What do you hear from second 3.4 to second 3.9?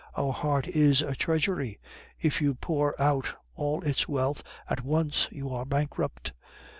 all